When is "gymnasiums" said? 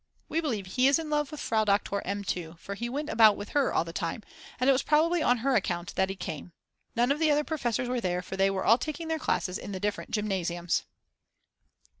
10.09-10.85